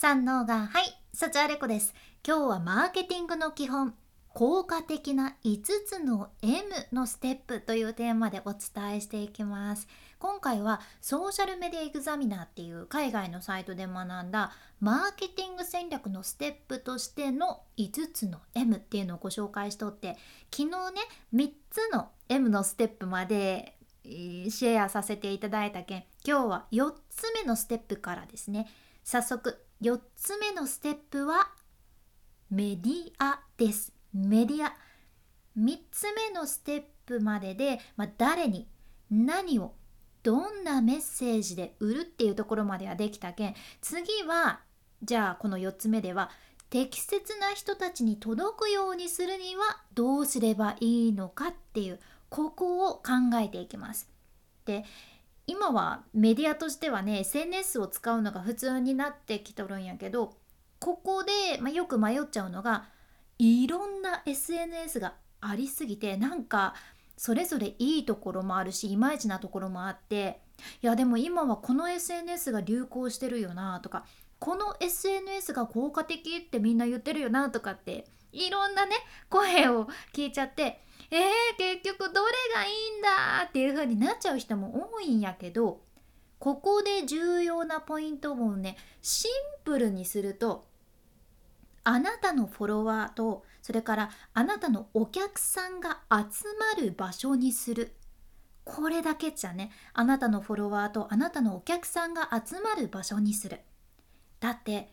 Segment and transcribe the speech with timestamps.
[0.00, 1.92] 三能がはい幸あれ子です。
[2.24, 3.94] 今日はマーケティングの基本
[4.28, 9.88] 効果的な5つの M のステップというテーマでお伝えしていきます。
[10.20, 20.16] 今回はソーシャルメディエグザミナーっていう海外のサイトで学んだマーケティング戦略のステップとしての5つの M っていうのをご紹介しとって
[20.56, 21.00] 昨日ね
[21.34, 28.68] 3つの M のステップまでシェアさせていただいた件今日は4つ目のステップからですね。
[29.10, 31.48] 早速4つ目のステップは
[32.50, 34.74] メディアですメディア
[35.58, 38.68] 3つ目のステップまでで、まあ、誰に
[39.10, 39.72] 何を
[40.22, 44.60] どんなメッセージで売るっていうところまではできたけん次は
[45.02, 46.28] じゃあこの4つ目では
[46.68, 54.10] 適切な人たちに届くようにするにはどうすればいいのかっていうここを考えていきます。
[54.66, 54.84] で
[55.48, 60.34] 今はメディアとしてはね SNS を使うのが普通になってきとるんやけど
[60.78, 62.84] ここで、まあ、よく迷っちゃうのが
[63.38, 66.74] いろんな SNS がありすぎてなんか
[67.16, 70.40] それぞれいいところもあるしいまいちなところもあって
[70.82, 74.04] いやでも今はこの SNS が流行してるよなとか
[74.38, 78.96] この SNS が効果的ってみんな言ってるよなとかっていろんなね
[79.30, 81.20] 声を聞いちゃってえー、
[81.56, 85.80] 結局どれがいいんだっていう風になっちゃう人も多いんやけど
[86.38, 89.30] ここで重要なポイントをねシン
[89.64, 90.66] プルにすると
[91.84, 97.94] あなたのフォロワーとそれからあなたのお客さんが集まる場所にする。
[98.64, 103.60] これだけじゃねあなたのフォロワーとあなたのお客さんが集まる場所にする。
[104.40, 104.92] だって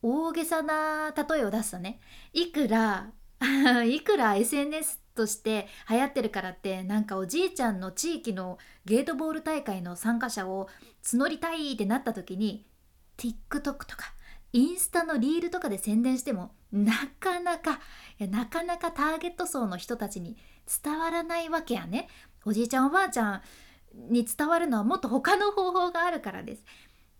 [0.00, 2.00] 大げさな例えを出すとね
[2.32, 3.10] いくら
[3.86, 10.68] いくら SNS として流行ってるからってなんかおじいちゃんの地域のゲートボール大会の参加者を
[11.02, 12.66] 募りたいってなった時に
[13.16, 14.12] TikTok とか
[14.52, 17.80] インスタのリールとかで宣伝してもなかなか
[18.18, 20.36] なかなかターゲット層の人たちに
[20.82, 22.08] 伝わらないわけやね。
[22.44, 23.42] おじいちゃんおばあちゃん
[24.10, 26.64] に伝わるのはもっと他の方法があるからです。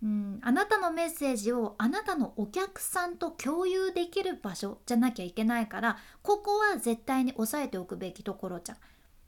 [0.05, 8.79] うん、あなたのメッセージをあなたのお客さんと共有できる場所じゃなきゃいけないからここは絶対に押さえておくべきところじゃん。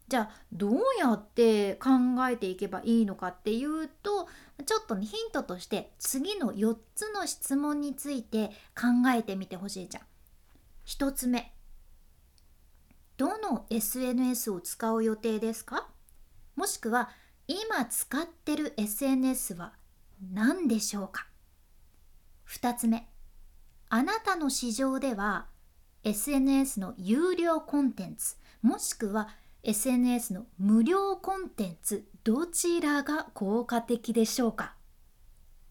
[0.08, 1.90] じゃあどうやって考
[2.30, 4.28] えていけばいいのかっていうと
[4.64, 10.04] ちょっとねヒントとして次の4つの質問について考えてみてほしいじゃん。
[10.84, 11.54] 1つ目
[13.16, 15.88] どの SNS を使う予定ですか？
[16.54, 17.08] もしくは
[17.48, 19.72] 今使ってる SNS は
[20.20, 21.26] 何でしょうか
[22.48, 23.08] ？2つ目。
[23.88, 25.46] あなたの市場では
[26.04, 29.28] SNS の有料コンテンツもしくは
[29.62, 34.74] SNS の無料コンテンツどちらが効果的でしょうか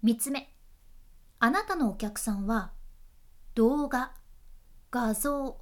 [0.03, 0.53] ？3つ目。
[1.39, 2.72] あなたのお客さんは
[3.53, 4.13] 動画
[4.91, 5.57] 画像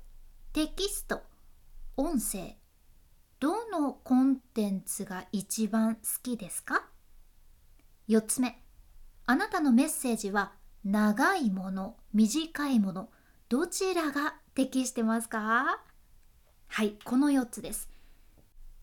[0.51, 1.22] テキスト
[1.97, 2.57] 音声
[3.39, 6.88] どのコンテンツが一番好きですか
[8.07, 8.62] ？4つ目。
[9.25, 10.51] あなたのメッセージは
[10.84, 13.09] 長いもの短いもの
[13.47, 15.79] どちらが適してますか？
[16.67, 17.89] はいこの4つです。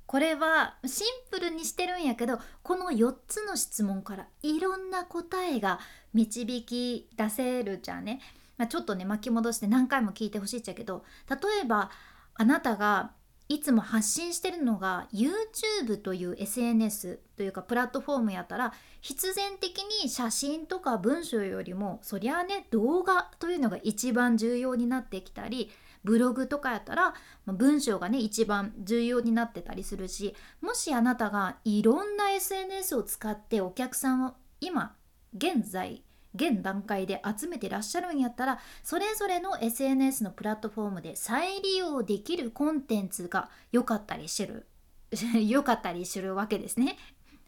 [0.06, 5.78] これはシンプルにしてるんやけどこの4つの質問からいろんな答えが
[6.14, 8.20] 導き出せるじゃんね、
[8.56, 11.90] まあ、ちょっとね巻き戻して何回も聞いてほしいっちゃけど例えば
[12.34, 13.12] あなたが
[13.50, 25.68] いつも発信してるのが YouTube という SNS というかプラットフォームやったら必然的に写真とか文章よりもそりゃあね動画というのが一番重要になってきたり
[26.04, 34.94] ブログとかやったら文章がね一番重要になってたりするしもしあなたがいろんな SNS を使ってお客さんを今
[35.34, 36.04] 現在
[36.34, 44.66] 現段階で集めてらっしゃるんやったらそれぞれの SNS のプラットフォームで再利用できるコンテンツが良かったりする
[45.46, 46.96] 良かったりするわけですね。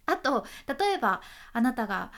[0.07, 1.21] あと例えば
[1.53, 2.11] あなたが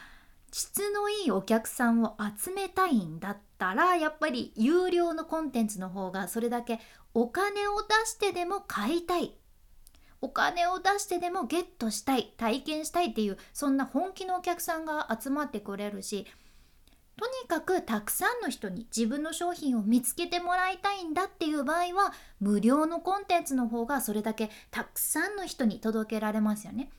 [0.53, 6.81] 質のいいお客さんを集めたいんだったらやっぱり有料のコンテンツの方がそれだけ
[7.13, 9.35] お金を出してでも買いたい
[10.21, 16.27] お金を出してでもゲットしたい体験したいっていうそんな本気のお客さんが集まってくれるし
[17.17, 26.91] とにかくたくさんの人に自分の商品を見つけてもらいたいんだっていう場合は無料のコンテンツの方がそれだけたくさんの人に届けられますよね。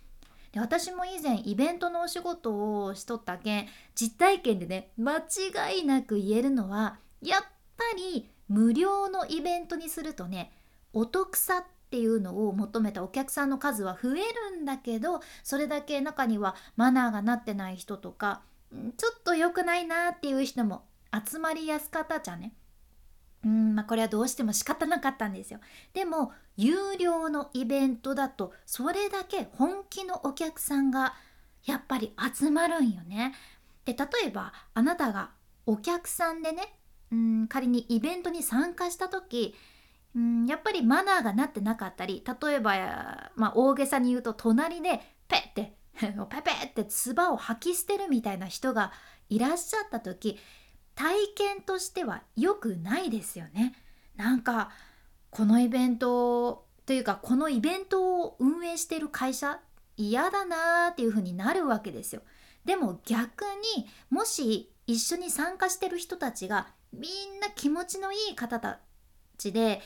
[0.53, 10.53] で私も以前イベントのお仕事をしとったけん実体験でね間違いなく言えるのはやっぱり無料のイベントにするとね
[10.93, 18.41] お得さっていうのを求めたお客さんの数は増えるんだけどそれだけ中にはマナーがなってない人とか
[18.97, 22.53] ちょっと良くないなっていう人も集まりやすかったじゃんね。
[23.43, 25.59] うんまあ、これはどうしても仕方なかったんですよ。
[25.93, 31.13] でも有料のイベントだとそれだけ本気のお客さんが
[31.63, 33.33] やっぱり集まるんよね。
[33.85, 35.31] で例えばあなたが
[35.65, 36.75] お客さんでね
[37.11, 39.55] うん仮にイベントに参加した時
[40.15, 45.77] うんやっぱりマナーがなってなかったり例えば、まあ、大げさに言うと隣でペッて
[46.29, 48.91] ペペって唾を吐き捨てるみたいな人が
[49.29, 50.37] いらっしゃった時
[50.93, 53.75] 体験としては良くないですよね。
[54.15, 54.71] なんか
[55.29, 59.59] このイベントというかこのイベントを運営している会社
[59.97, 62.21] 嫌だなーっていう風になるわけですよ。
[62.63, 63.43] でも逆
[63.75, 68.79] にもし一緒に参加してる人たちがみんな気持ちのいい方た
[69.37, 69.81] ちで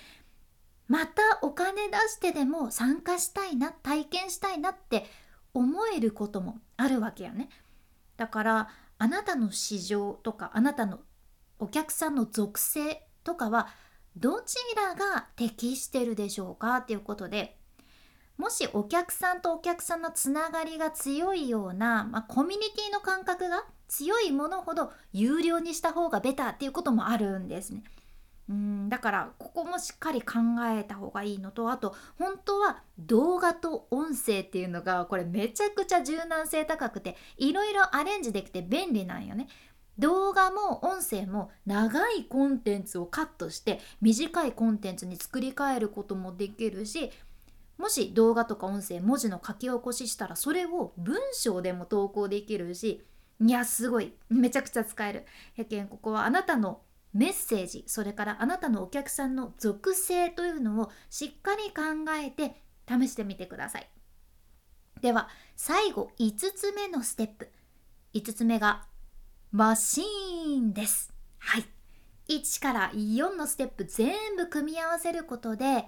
[0.87, 5.05] またお金出してでも参加したいな体験したいなって
[5.53, 7.49] 思えることもあるわけよね。
[8.17, 10.99] だからあなたの市場とかあなたの
[11.59, 13.67] お客さんの属性とかは
[14.17, 17.57] どちらが適してるでしょうかっていうことで
[18.37, 27.83] もしお客さんとお客さんのつながりが強いような、まあ、コミュニティの感覚が強いものほど有料にした方がベターっていうこともあるんですね。
[28.49, 30.39] うんだからここもしっかり考
[30.75, 39.47] えた方がいいのとあと本当は動画と音声っていうのがこれめちゃくちゃ柔軟性高くていろいろアレンジできて便利なんよね。
[39.99, 47.11] 動画も音声も長いコンテンツをカットして短いコンテンツに作り変えることもできるし
[47.77, 53.05] もし動画とか音声文字の書き起こししたらそれを文章でも投稿できるし
[53.41, 55.25] いやすごいめちゃくちゃ使える。
[55.57, 56.79] やけんここはあなたの
[57.13, 63.89] メッセージそれからあなたのお客さんの属性というのをしっかり考えて試してみてください。
[65.01, 67.51] では最後5つ目のステップ。
[68.13, 68.85] 5つ目が
[69.51, 71.13] マシーンです。
[71.39, 71.65] はい。
[72.29, 75.85] 1から4のステップ全部組み合わせることで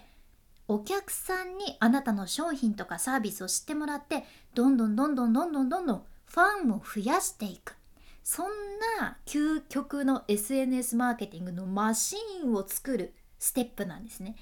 [0.67, 4.23] お客さんにあなたの商品とかサービスを知ってもらって
[4.55, 7.75] どんどんどんどんどんどんどんどんファンを増やしていく。
[8.23, 8.47] そん
[8.99, 14.35] な究極の SNS マーケティングのマシーンを作るステップなんですね。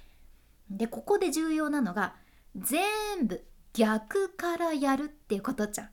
[0.69, 2.15] でここで重要なのが
[2.55, 2.81] 全
[3.25, 3.43] 部
[3.73, 5.89] 逆からやるっていうことじゃん。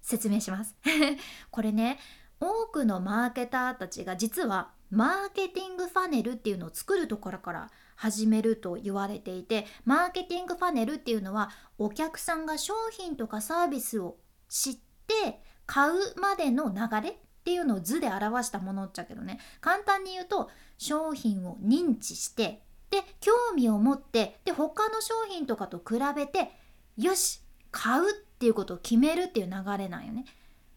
[0.00, 0.74] 説明します。
[1.50, 1.98] これね
[2.40, 14.18] 多くのマーケターたちが実はマーケティングファネルっていうのを作るところから始めると言われていてマーケティングファネルっていうのはお客さんが商品とかサービスを
[14.48, 14.74] 知っ
[15.06, 17.14] て買うまでの流れっ
[17.44, 26.50] ていうのを図で表したものっちゃけどね簡単に言うと商品を認知してで興味を持ってで他の商品とかと比べて
[26.96, 30.26] よし買うっていうことを決めるっていう流れなんよね。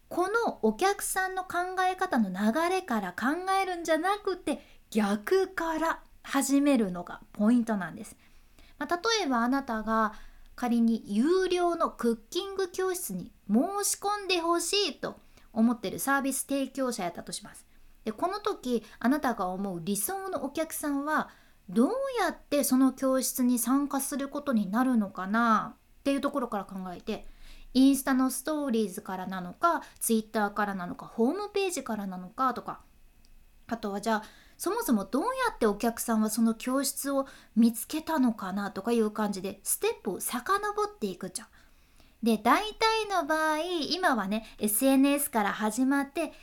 [0.07, 1.57] このお客さんの考
[1.91, 3.25] え方の流れから考
[3.61, 4.61] えるんじゃなくて
[4.91, 8.15] 逆から始めるのがポイントなんです。
[8.77, 10.13] まあ、例えばあなたが
[10.55, 15.15] 仮に有料のクッキング教室に申し込んでほしいと
[15.53, 17.65] 思ってるサービス提供者やったとします。
[18.03, 21.29] でこの時あなたが思う理想のお客さんは
[21.69, 25.75] どうやってその教室に参加することになるのかな？
[26.01, 27.25] っていうところから考えて
[27.73, 32.81] インスタのストーリーズからなのかツイッターからなのかホームページからなのかとか
[33.67, 34.23] あとはじゃあ
[34.57, 41.47] そもそもどうやってお客さんはその教室を見つけたのかなとかいう感じでステップを遡っていくじゃん。
[42.23, 43.59] で大体の場合
[43.91, 46.33] 今はね SNS から始まって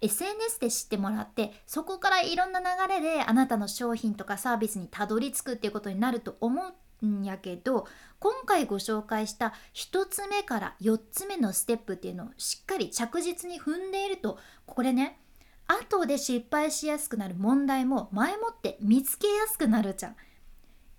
[0.00, 6.62] SNS で知ってもらってそこからいろんな流れであなたの商品とかサービスにたどり着くっていうことになると思
[7.02, 7.86] うんやけど
[8.18, 15.18] 今回ご紹介した1つ目から4つ目のステップっていうのをしっかり着実に踏んでいるとこれね
[15.66, 20.16] 後で失敗しやすくなる問題も前もって見つけやすくなるじゃん。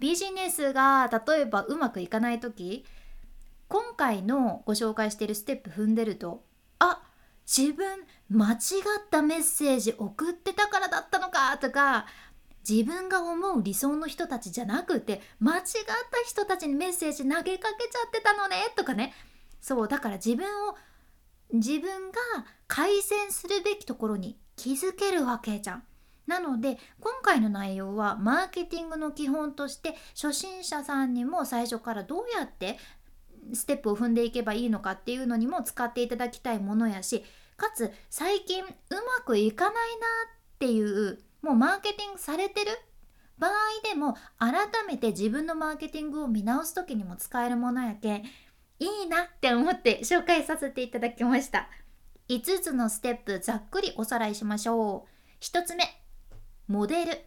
[0.03, 2.83] ビジネスが例えばうまくいかない時
[3.69, 6.43] 今回のご紹介しているステップ踏んでると
[6.79, 7.01] あ
[7.47, 8.59] 自分間違っ
[9.09, 12.05] たメッセージ送ってたからだったのかとか
[12.67, 19.13] 自分が思う理想の人たちじゃなくて間違った人たちにメッセージ投げかけちゃってたのねとかね
[19.61, 20.75] そうだから自分を
[21.53, 22.17] 自分が
[22.67, 25.83] 改善するべきところに気づけるわけじゃん。
[26.25, 32.77] なので今回の内容はマーケティングの基本として初心者さんにも最初からどうやって
[33.53, 37.25] ステップを踏んでいけばいいのかっていうのにも使っていただきたいものやし
[37.57, 39.79] かつ最近うまくいかないな
[40.31, 42.71] っていうもうマーケティングされてる？
[43.37, 43.51] 場合
[43.83, 44.51] でも改
[44.87, 48.23] めて自分のマーケティングを見直す時にも使えるものやけん
[48.79, 51.67] いいなって思って紹介させていただきました。
[52.29, 55.43] 5つのステップざっくりおさらいしましょう。
[55.43, 55.83] 1つ目
[56.67, 57.25] モデル。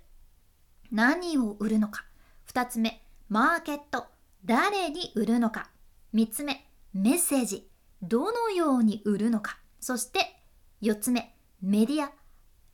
[0.90, 2.06] 何を売るのか。
[2.52, 4.06] 2つ目マーケット。
[4.44, 5.70] 誰に売るのか。
[6.14, 7.68] 3つ目メッセージ。
[8.00, 9.58] どのように売るのか。
[9.80, 10.42] そして
[10.82, 12.12] 4つ目メディア。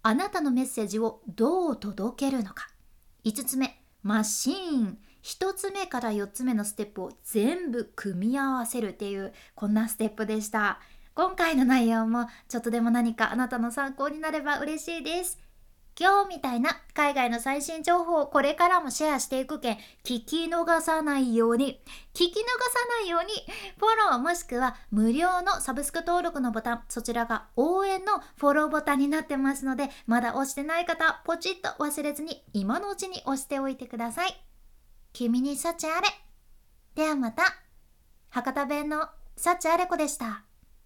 [0.04, 2.68] あなたのメッセージをどう届けるのか。
[3.24, 4.98] 5つ目マシーン。
[5.22, 10.80] 1つ目から4つ目のステップを全部組み合わせるっていうこんなステップでした。
[11.14, 15.38] 今回の内容もちょっとでも何かあなたの参考になれば嬉しいです。
[16.00, 21.82] 今日みたいな海外の最新情報をこれからもシェアしていくけん聞き逃さないように。
[22.14, 22.40] 聞き逃さ
[23.00, 23.32] ないように。
[23.78, 26.82] フォローもしくは無料のサブスク登録のボタン。
[26.88, 34.42] そちらが応援のフォローボタンになってますのでまだ押してない方ポチッと忘れずに今のうちに押しておいてください。
[35.12, 36.08] 君に幸あれ。
[36.94, 37.42] ではまた。
[38.30, 40.44] 博多弁の幸あれ子でした。